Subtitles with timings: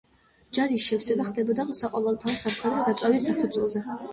[0.57, 3.89] ჯარის შევსება ხდებოდა საყოველთაო სამხედრო გაწვევის საფუძველზე.